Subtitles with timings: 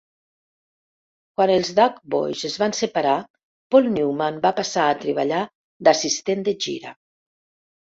[1.39, 3.13] Quan els Doughboys es van separar,
[3.75, 5.45] Paul Newman va passar a treballar
[5.91, 6.99] d'assistent de gira.